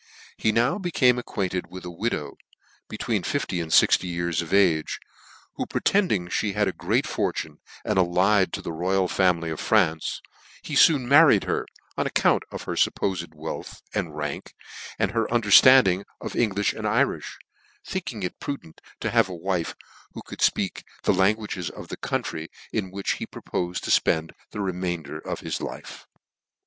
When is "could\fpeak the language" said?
20.25-21.69